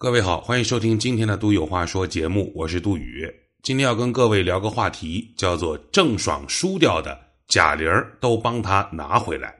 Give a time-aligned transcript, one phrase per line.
[0.00, 3.30] 各位好，欢迎收听今天的《都有话说》节目，我是杜宇。
[3.62, 7.86] 今天要跟各位聊个话题，叫做郑爽输掉的贾玲
[8.18, 9.54] 都帮他拿回来。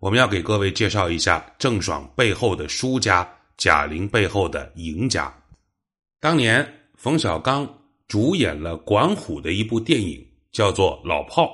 [0.00, 5.32] 我们要给各位介绍一下郑爽背后的输家，贾玲背后的赢家。
[6.18, 7.64] 当年冯小刚
[8.08, 11.44] 主演了管虎的一部电影，叫做《老炮》。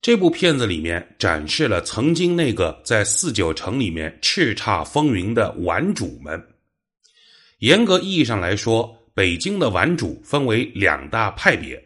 [0.00, 6.42] 这部片子里面展示了曾经那个在四九城里面叱咤风云的顽主们。
[7.58, 11.82] 严格意义上来说，北京的顽主分为两大派别：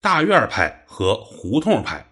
[0.00, 2.02] 大院派和胡同派。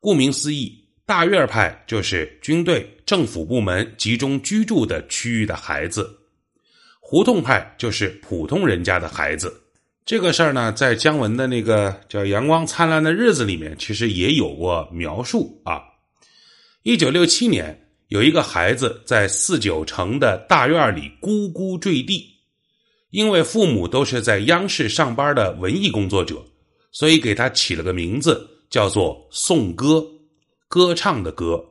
[0.00, 6.04] 顾名思义，大院派就是军队、政府部门集中居住的区域的孩子；
[7.00, 9.54] 胡同派就是普通人家的孩子。
[10.06, 15.82] 这个事儿呢，在姜文的那个叫《阳光灿烂的日子》里面，其实也有过描述啊。
[16.82, 17.78] 一九六七年。
[18.08, 22.28] 有一个孩子在四九城的大院里咕咕坠地，
[23.10, 26.44] 因为父母都是在央视上班的文艺工作者，
[26.92, 30.06] 所以给他起了个名字，叫做颂歌，
[30.68, 31.64] 歌唱的歌。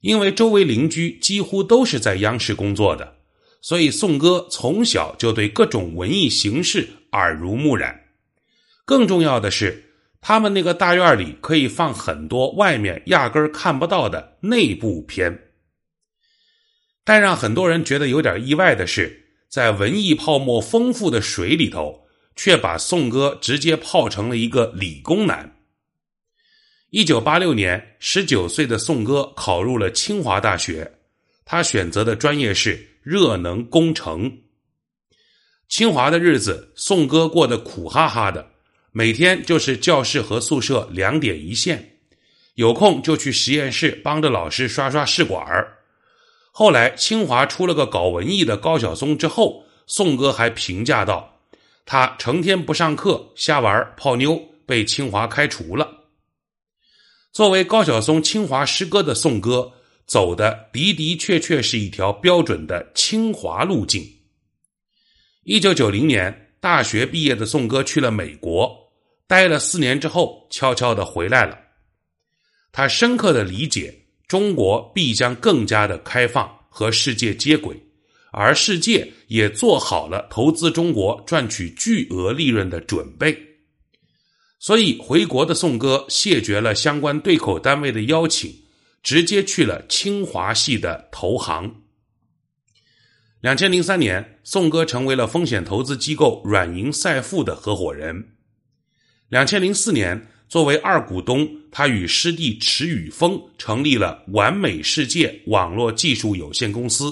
[0.00, 3.16] 因为周围邻居几乎都是在央视工作的，
[3.60, 8.00] 所以颂歌从小就对各种文艺形式耳濡目染。
[8.84, 9.90] 更重要的是。
[10.22, 15.50] 他们那个大院里可以放很多外面压根看不到的内部片，
[17.04, 22.06] 但让很多人觉得有点意外的是，在文艺泡沫丰富的水里头，
[22.36, 25.56] 却把宋哥直接泡成了一个理工男。
[26.90, 30.98] 一九八六年，十九岁的宋哥考入了清华大学，
[31.44, 34.30] 他选择的专业是热能工程。
[35.68, 38.51] 清华的日子，宋哥过得苦哈哈的。
[38.94, 41.96] 每天就是教室和宿舍两点一线，
[42.56, 45.78] 有空就去实验室帮着老师刷刷试管儿
[46.50, 51.40] 后来清华出了个搞文艺的高晓松之后，宋哥还评价道
[51.86, 55.90] ：“他成天不上课，瞎玩泡妞，被清华开除了。”
[57.32, 59.72] 作为高晓松清华师哥的宋哥，
[60.04, 64.06] 走的的的确确是一条标准的清华路径。
[65.44, 68.81] 一九九零年大学毕业的宋哥去了美国。
[69.32, 71.58] 待了四年之后，悄悄的回来了。
[72.70, 77.74] 他深刻的理解，中国必将更加的开放和世界接轨，
[78.30, 83.34] 而世界也做好了投资中国赚取巨额利润的准备。
[84.58, 88.54] 所以，回国的宋哥谢绝了相关对口单位的邀请，
[89.02, 91.74] 直接去了清华系的投行。
[93.40, 98.36] 两千零三年，宋哥成为了风险投资机构软银赛富的合伙人。
[99.32, 107.10] 两千零四年，作为二股东，他与师弟池宇峰成立了完美世界网络技术有限公司，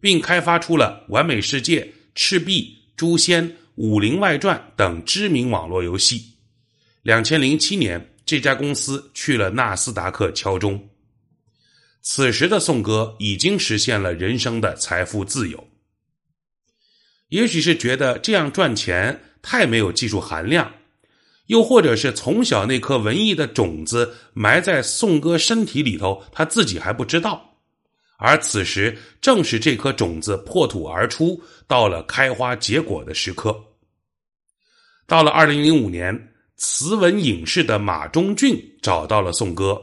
[0.00, 6.32] 并开发出了完美世界、赤壁、诛仙、武林外传等知名网络游戏。
[7.02, 10.88] 两千零七年，这家公司去了纳斯达克敲钟。
[12.00, 15.68] 此时的宋哥已经实现了人生的财富自由。
[17.28, 20.72] 也许是觉得这样赚钱太没有技术含量。
[21.48, 27.56] 又或者是从小那颗文艺的种子埋在宋哥身体里头，他自己还不知道，
[28.18, 33.58] 而此时正是这颗种子破土而出，到了开花结果的时刻。
[35.06, 39.82] 到了二零零五年，慈文影视的马中俊找到了宋哥，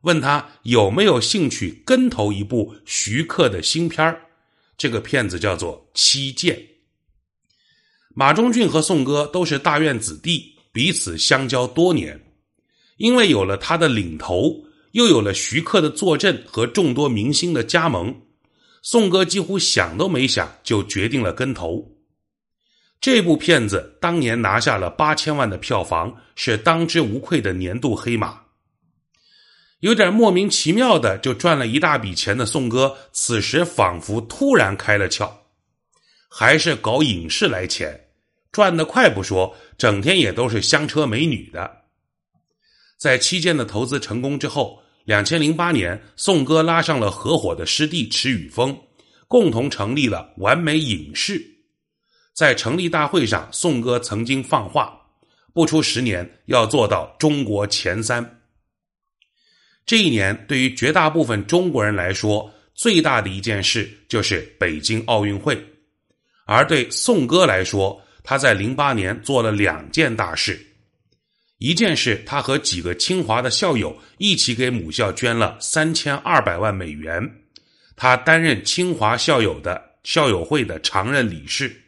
[0.00, 4.20] 问他有没有兴趣跟投一部徐克的新片
[4.76, 6.56] 这个片子叫做《七剑》。
[8.16, 10.53] 马中俊和宋哥都是大院子弟。
[10.74, 12.20] 彼此相交多年，
[12.96, 18.12] 因为有了他的领头，又有了徐克的坐镇和众多明星的加盟，
[18.82, 21.96] 宋哥几乎想都没想就决定了跟投。
[23.00, 28.40] 这部片子当年拿下了八千万的票房，是当之无愧的年度黑马。
[29.78, 35.30] 有点莫名其妙的就赚了一大笔钱的宋哥，此时仿佛突然开了窍，
[36.28, 38.03] 还是搞影视来钱。
[38.54, 41.82] 赚得快不说，整天也都是香车美女的。
[42.96, 48.80] 在期间的投资成功之后，两千零八年，宋哥拉上了合伙的师弟池宇峰，
[49.26, 51.44] 共同成立了完美影视。
[52.32, 55.00] 在成立大会上，宋哥曾经放话，
[55.52, 58.40] 不出十年要做到中国前三。
[59.84, 65.60] 这一年，对于绝大部分中国人来说，最大的一件事就是北京奥运会，
[66.46, 70.58] 而对宋哥来说，他在零八年做了两件大事，
[71.58, 77.42] 一件事他和几个清华的校友一起给母校捐了三千二百万美元，
[77.94, 81.82] 他担任清华校友的校友会的常任理事。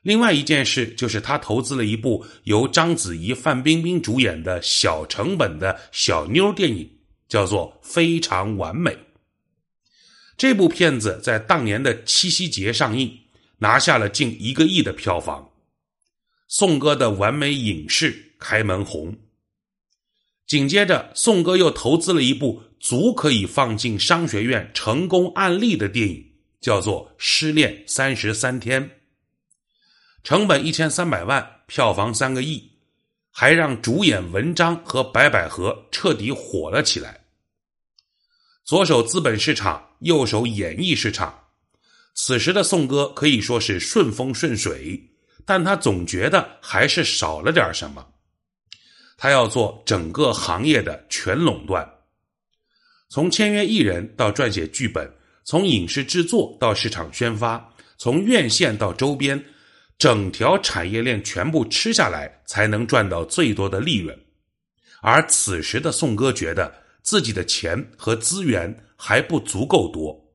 [0.00, 6.90] 另外一件事就是他投资了一部由章子怡、范冰冰主演的小成本的小妞电影，
[7.28, 8.90] 叫做《非常完美》。
[10.38, 13.18] 这部片子在当年的七夕节上映，
[13.58, 15.50] 拿下了近一个亿的票房。
[16.48, 19.16] 宋哥的完美影视开门红。
[20.46, 28.84] 紧接着，宋哥又投资了一部足可以放进商学院成功案例的电影，叫做《失恋三十三天》。
[30.22, 32.70] 成本一千三百万，票房三个亿，
[33.32, 37.24] 还让主演文章和白百合彻底火了起来。
[38.64, 41.45] 左手资本市场，右手演艺市场，
[42.18, 45.10] 此时的宋哥可以说是顺风顺水，
[45.44, 48.04] 但他总觉得还是少了点什么。
[49.18, 51.88] 他要做整个行业的全垄断，
[53.10, 55.12] 从签约艺人到撰写剧本，
[55.44, 59.44] 从影视制作到市场宣发，从院线到周边。
[59.98, 64.14] 整条产业链全部吃下来，才能赚到最多的利润。
[65.00, 70.25] 而此时的宋哥觉得自己的钱和资源还不足够多。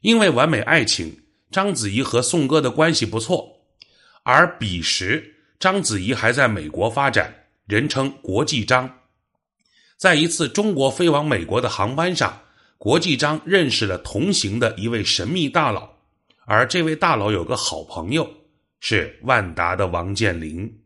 [0.00, 3.60] 因为完美爱情，章子怡和宋哥的关系不错。
[4.22, 9.00] 而彼时，章子怡还在美国发展，人称“国际章”。
[9.96, 12.42] 在一次中国飞往美国的航班上，
[12.76, 15.96] 国际章认识了同行的一位神秘大佬。
[16.46, 18.30] 而这位大佬有个好朋友，
[18.78, 20.80] 是万达的王健林。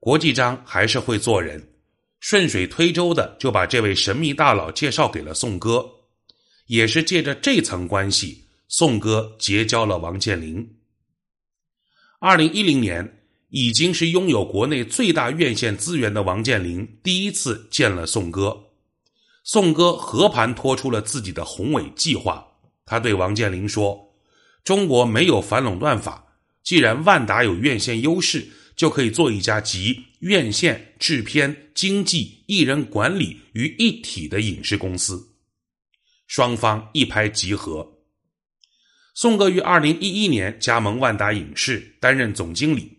[0.00, 1.74] 国际章还是会做人，
[2.18, 5.88] 顺水推舟的就把这位神秘大佬介绍给了宋哥，
[6.68, 10.76] 也是借着这层关系，宋哥结交了王健林。
[12.20, 18.64] 二零一零年，已经是拥有国内最大院线资源的王健林第一次见了宋哥，
[19.44, 22.46] 宋哥和盘托出了自己的宏伟计划，
[22.84, 24.06] 他对王健林说。
[24.62, 26.26] 中国没有反垄断法，
[26.62, 35.27] 既然万达有院线优势，就可以做一家集院线、制片、经纪、艺人管理于一体的影视公司。
[36.28, 37.84] 双方一拍即合。
[39.14, 42.96] 宋哥于二零一一年加盟万达影视，担任总经理，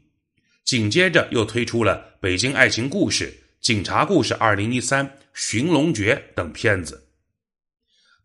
[0.66, 3.28] 紧接着又推出了《北京爱情故事》
[3.62, 7.08] 《警察故事二零一三》《寻龙诀》等片子。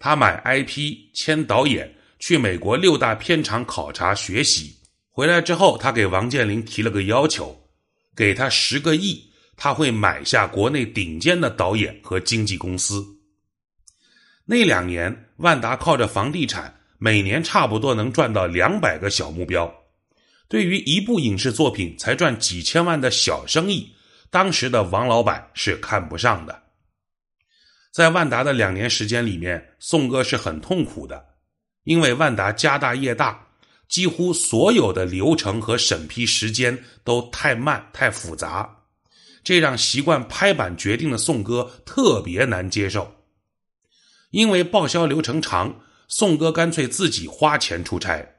[0.00, 1.94] 他买 IP，签导演。
[2.20, 4.74] 去美国六大片场考察学习，
[5.10, 7.68] 回来之后，他给王健林提了个要求，
[8.16, 13.04] 给他十个亿，他会买下国内顶尖的导演和经纪公司。
[14.46, 19.73] 那两年，万达靠着房地产，每年差不多能赚到两百个小目标。
[20.49, 23.91] 对于一部影视作品才赚几千万的小生意，
[24.31, 26.62] 当时的王老板是看不上的。
[27.91, 31.25] 在万达的两年时间里面，宋哥是很痛苦的。
[31.85, 33.46] 因为万达家大业大，
[33.88, 38.69] 几乎所有的流程和审批时间都太慢太复杂，
[39.43, 43.11] 这让习惯拍板决定的宋哥特别难接受。
[44.34, 48.34] 因为报销流程长，宋哥干脆自己花钱出差。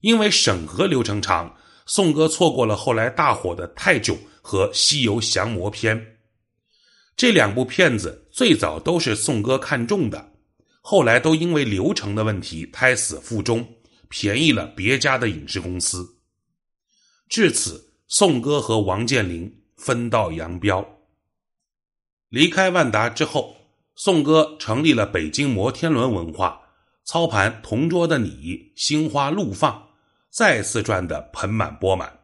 [0.00, 1.56] 因为审核流程长，
[1.86, 5.96] 宋哥错过了后来大火的《泰囧》和《西游降魔篇》
[7.16, 10.32] 这两部片子，最早都是宋哥看中的。
[10.80, 13.64] 后来都因为流程的问题胎死腹中，
[14.08, 16.04] 便宜了别家的影视公司。
[17.28, 20.84] 至此，宋哥和王健林分道扬镳。
[22.28, 23.54] 离开万达之后，
[23.98, 26.60] 宋哥成立了北京摩天轮文化，
[27.04, 28.28] 操盘《同桌的你》
[28.76, 29.72] 《心花怒放》，
[30.30, 32.20] 再次赚得盆满钵满。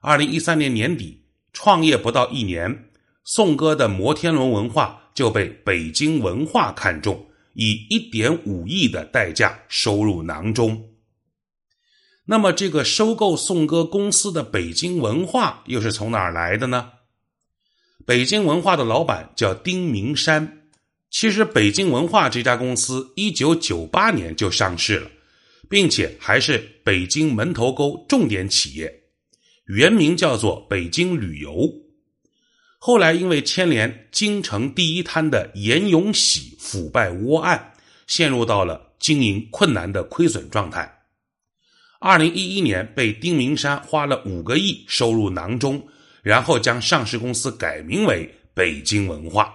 [0.00, 2.88] 二零一三年年底，创业不到一年，
[3.22, 7.26] 宋哥的摩天轮文化就被北京文化看中。
[7.52, 10.90] 以一点五亿的代价收入囊中。
[12.24, 16.92] 那么，这个收购宋哥公司的北京文化又是从哪儿来的呢？
[18.06, 20.57] 北京文化的老板叫丁明山。
[21.10, 25.10] 其实，北京文化这家公司一九九八年就上市了，
[25.68, 29.04] 并且还是北京门头沟重点企业，
[29.64, 31.72] 原名叫做北京旅游。
[32.78, 37.72] 后来因为牵连京城第一滩的严永喜腐败窝案，
[38.06, 41.00] 陷入到了经营困难的亏损状态。
[42.00, 45.88] 二零一一年被丁明山花了五个亿收入囊中，
[46.22, 49.54] 然后将上市公司改名为北京文化。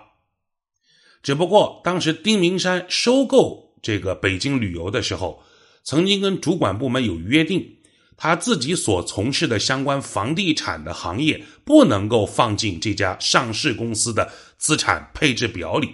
[1.24, 5.42] 只不过当时丁明山收购这个北京旅游的时候，
[5.84, 7.77] 曾经跟主管部门有约定。
[8.15, 15.89] 他自己所从事的相关房地产的行业不能够放进这家上市公司的资产配置表里，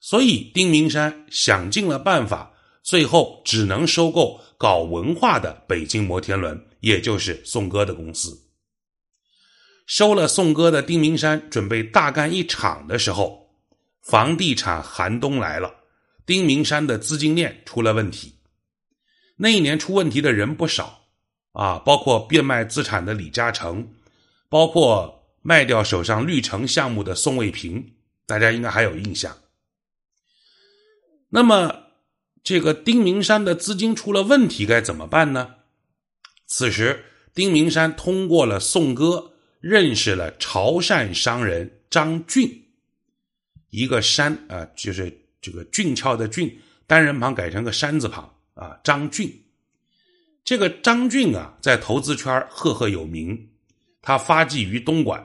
[0.00, 8.46] 所以丁明山想尽了办法，最后只能收购搞文化的北京摩天轮，也就是宋歌的公司。
[9.84, 13.49] 收了宋歌的丁明山准备大干一场的时候，
[14.02, 15.74] 房地产寒冬来了，
[16.26, 18.34] 丁明山的资金链出了问题。
[19.36, 21.02] 那一年出问题的人不少
[21.52, 23.92] 啊，包括变卖资产的李嘉诚，
[24.48, 27.94] 包括卖掉手上绿城项目的宋卫平，
[28.26, 29.36] 大家应该还有印象。
[31.28, 31.86] 那么，
[32.42, 35.56] 这个丁明山的资金出了问题，该怎么办呢？
[36.46, 37.04] 此时，
[37.34, 39.28] 丁明山通过了宋歌。
[39.60, 42.69] 认识了潮汕商人张俊，
[43.70, 48.78] 一个山啊，就是这个俊俏的俊，单人旁改成个山字旁啊。
[48.84, 49.32] 张俊，
[50.44, 53.48] 这个张俊啊，在投资圈赫赫有名。
[54.02, 55.24] 他发迹于东莞，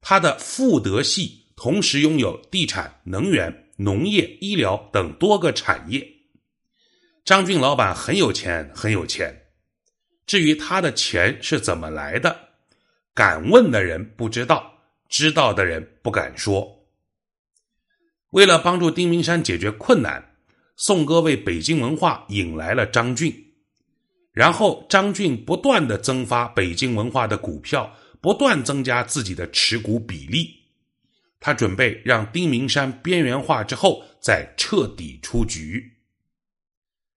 [0.00, 6.08] 他的富德系同时拥有地产、能源、农业、医疗等多个产业。
[7.24, 9.46] 张俊老板很有钱，很有钱。
[10.26, 12.48] 至于他的钱是怎么来的？
[13.14, 14.72] 敢问的人不知道，
[15.08, 16.77] 知道的人不敢说。
[18.30, 20.34] 为了帮助丁明山解决困难，
[20.76, 23.52] 宋哥为北京文化引来了张俊，
[24.32, 30.54] 然后张俊不断的增发北京文化的股票，不断增加自己的持股比例。
[31.40, 35.92] 他准备让丁明山边缘化之后再彻底出局。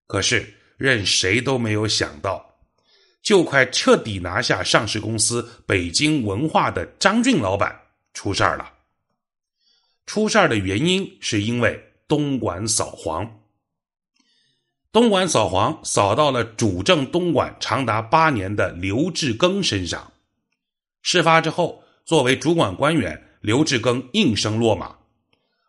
[0.07, 2.47] 可是，任谁都没有想到。
[3.23, 7.79] 就快彻底拿下上市公司北京文化的张俊老板
[8.15, 8.73] 出事儿了。
[10.11, 13.43] 出事儿的原因是因为东莞扫黄。
[14.91, 20.13] 东莞扫黄扫到了主政东莞长达八年的刘志庚身上。
[21.01, 24.97] 事发之后，作为主管官员，刘志庚应声落马，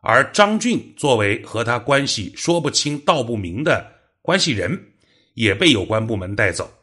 [0.01, 3.93] 而张俊作为和他关系说不清道不明的
[4.23, 4.93] 关系人，
[5.35, 6.73] 也被有关部门带走。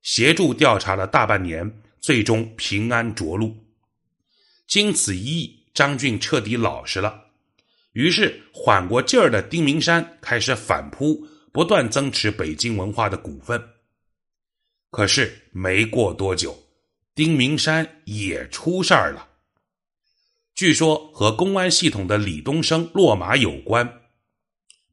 [0.00, 3.54] 协助调查了大半年，最终平安着陆。
[4.66, 7.22] 经此一役，张俊彻底老实了。
[7.92, 13.62] 于是缓过劲儿的丁明山开始反扑，不断增持北京文化的股份。
[14.90, 16.56] 可是没过多久，
[17.14, 19.28] 丁明山也出事儿了。
[20.54, 24.00] 据说和公安系统的李东生落马有关，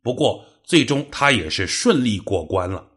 [0.02, 2.88] 不过最终他也是顺利过关了。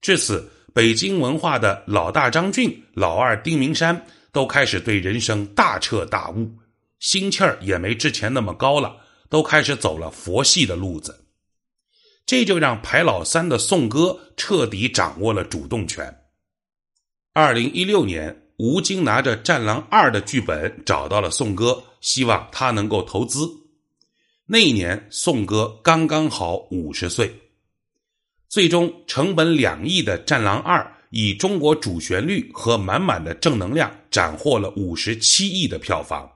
[0.00, 0.50] 至此。
[0.72, 6.50] 北京文化的老大张俊、老二丁明山都开始对人生大彻大悟，
[6.98, 8.96] 心气儿也没之前那么高了，
[9.28, 11.26] 都开始走了佛系的路子。
[12.26, 16.16] 这就让排老三的宋哥彻底掌握了主动权。
[17.32, 23.48] 二零一六年，吴京拿着《战狼二》的剧本找到了宋哥，希望他能够投资。
[24.46, 27.34] 那一年，宋哥刚刚好五十岁。
[28.48, 36.30] 最终成本两亿的《战狼二》以中国主旋律和满满的正能量斩获了五十七亿的票房。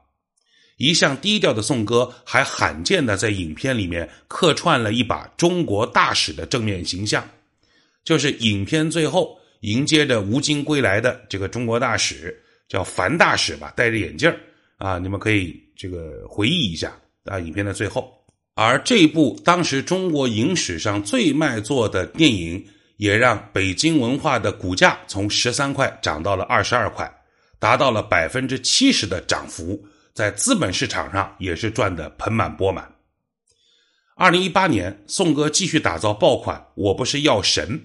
[0.76, 7.24] 一向低调的宋哥还罕见的在影片里面客串了一把中国大使的正面形象，
[8.04, 12.36] 就是影片最后迎接着吴京归来的这个中国大使，
[12.68, 14.34] 叫樊大使吧，戴着眼镜
[14.78, 16.92] 啊，你们可以这个回忆一下
[17.24, 18.12] 啊，影片的最后。
[18.56, 22.64] 而这部当时中国影史上最卖座的电影，
[22.96, 27.12] 也让北京文化的股价从十三块涨到了二十二块，
[27.58, 32.90] 达到了百分之七十的涨幅，在资本市场上也是赚得盆满钵满。
[34.16, 37.78] 二零一八年，宋哥继续打造爆款《我不是药神》，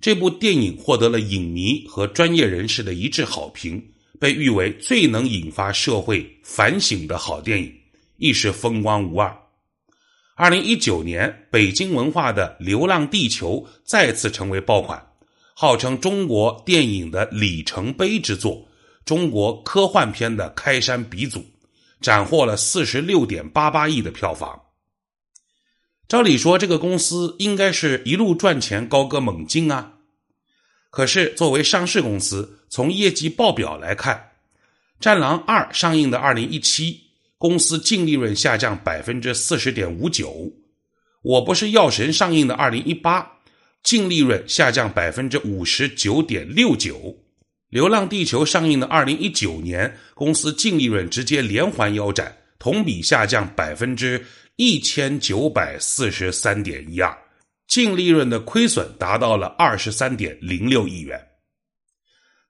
[0.00, 7.72] 这部电影获得了影迷和专业人士的一致好评，被誉为最能引发社会反省的好电影，
[8.16, 9.39] 一时风光无二。
[10.40, 15.06] 二零一九年，北京文化的《流浪地球》再次成为爆款，
[15.54, 18.66] 号称中国电影的里程碑之作，
[19.04, 21.44] 中国科幻片的开山鼻祖，
[22.00, 24.58] 斩获了四十六点八八亿的票房。
[26.08, 29.92] 照理说，这个公司应该是一路赚钱，高歌猛进啊。
[30.88, 34.16] 可是，作为上市公司，从业绩报表来看，
[35.04, 37.09] 《战狼二》上映的二零一七。
[37.40, 40.52] 公司净利润下降百分之四十点五九，
[41.22, 43.26] 我不是药神上映的二零一八，
[43.82, 47.16] 净利润下降百分之五十九点六九，
[47.70, 54.22] 流浪地球上映的二零一九年，公司净利润直接连环腰斩，同比下降百分之
[54.56, 57.16] 一千九百四十三点一二，
[57.66, 61.18] 净利润的亏损达到了二十三点零六亿元，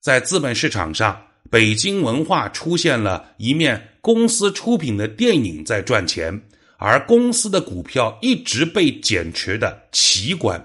[0.00, 1.29] 在资本市场上。
[1.48, 6.42] 北京文化出现了一面公司出品的电影在赚钱，
[6.76, 10.64] 而公司的股票一直被减持的奇观。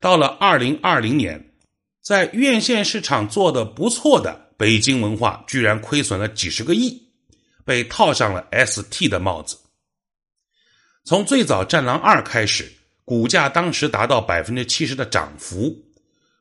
[0.00, 1.52] 到了二零二零年，
[2.02, 7.08] 在院线市场做的不错的北京文化，居然亏损了几十个亿，
[7.64, 9.56] 被套上了 ST 的帽子。
[11.04, 12.72] 从最早《战狼二》开始，
[13.04, 15.83] 股价当时达到百分之七十的涨幅，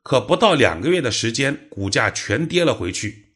[0.03, 3.29] 可不到两个月的时间，股价全跌了回去。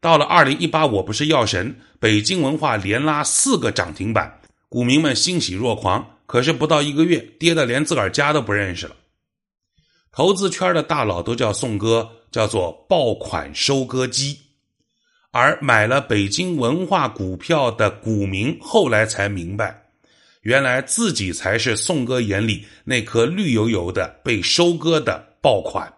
[0.00, 6.18] 到了二零一八，我不是药神，北京文化连拉四个涨停板，股民们欣喜若狂。
[6.26, 8.94] 可是不到一个月，跌的连自个儿家都不认识了。
[10.12, 14.38] 投资圈的大佬都叫宋哥，叫做爆款收割机，
[15.30, 19.84] 而买了北京文化股票的股民后来才明白，
[20.42, 25.92] 原来自己才是宋哥眼里那颗绿油油的被收割的爆款。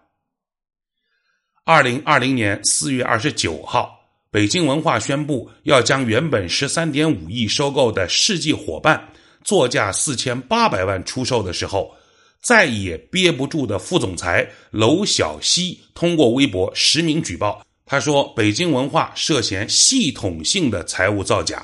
[1.63, 3.95] 二零二零年四月二十九号，
[4.31, 9.09] 北京文化宣布要将原本十三点五亿收购的世纪伙伴
[9.43, 11.95] 作价四千八百万出售的时候。
[12.41, 21.63] 再也憋不住的副总裁娄晓曦通过微博实名举报，他说：“北京文化涉嫌系统性的财务造假，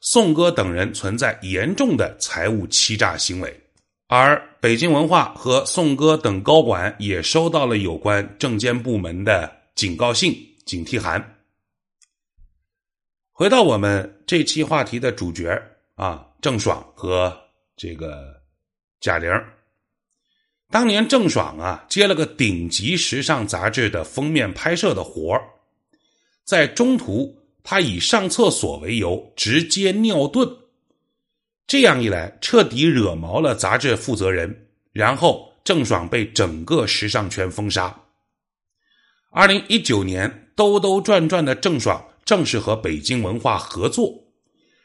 [0.00, 3.60] 宋哥等人存在严重的财务欺诈行为。”
[4.08, 11.36] 而北京文化和宋哥等高管也收到了有关证监部门的警告信、警惕函。
[13.30, 15.62] 回到我们这期话题的主角
[15.94, 17.32] 啊，郑爽和
[17.76, 18.42] 这个
[18.98, 19.30] 贾玲。
[20.68, 25.42] 当年郑爽啊接了个顶级时尚杂志的封面拍摄的活儿，
[26.44, 30.52] 在中途她以上厕所为由直接尿遁，
[31.66, 38.02] 这样一来彻底惹毛了杂志负责人，然后郑爽被整个时尚圈封杀。
[39.32, 44.14] 二零一九年兜兜转转的郑爽正式和北京文化合作，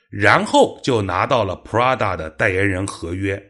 [0.09, 3.41] 然后就拿到了 Prada 的代言人合约。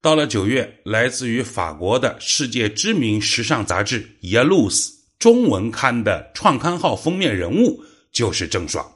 [0.00, 8.86] 到了九月，来自于法国的世界知名时尚杂志《耶路斯》中文刊的创刊号封面人物就是郑爽，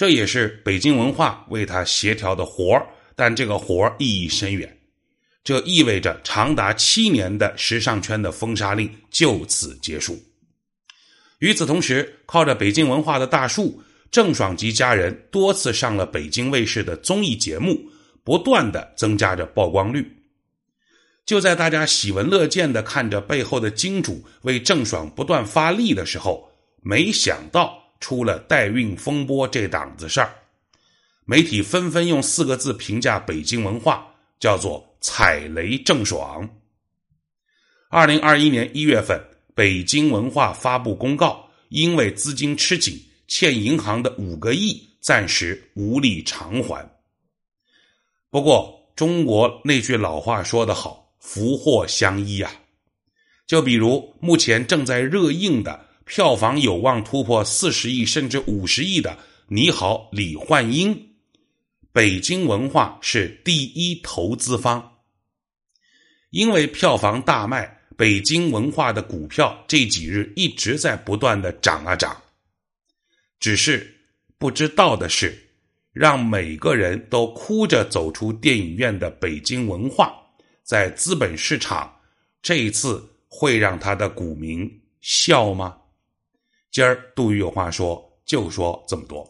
[0.00, 4.78] 这也是北京文化为他协调的活儿，但这个活儿意义深远，
[5.44, 10.18] 这意味着长达七年的时尚圈的封杀令就此结束。
[11.40, 13.78] 与此同时，靠着北京文化的大树，
[14.10, 17.78] 郑爽及家人多次上了北京卫视的综艺节目。
[18.24, 20.10] 不断的增加着曝光率。
[21.26, 26.50] 就在大家喜闻乐见的看着背后的金主为郑爽不断发力的时候，
[26.82, 30.34] 没想到出了代孕风波这档子事儿。
[31.24, 34.04] 媒体纷纷用四个字评价北京文化，
[34.40, 36.48] 叫做“踩雷郑爽”。
[37.88, 39.20] 二零二一年一月份，
[39.54, 46.88] 北京文化发布公告，因为资金吃紧，欠银行的五个亿暂时无力偿还。
[48.30, 52.52] 不过，中国那句老话说得好，“福祸相依”啊。
[53.46, 59.10] 就比如目前正在热映的、票房有望突破四十亿甚至五十亿的
[59.46, 60.92] 《你好，李焕英》，
[61.92, 64.96] 北京文化是第一投资方。
[66.30, 72.20] 因为票房大卖，北京文化的股票这几日一直在不断的涨啊涨。
[73.38, 73.96] 只是
[74.36, 75.46] 不知道的是。
[75.92, 80.14] 让每个人都哭着走出电影院的北京文化，
[80.62, 81.92] 在资本市场
[82.40, 84.68] 这一次会让他的股民
[85.00, 85.76] 笑吗？
[86.70, 89.28] 今儿杜宇有话说，就说这么多。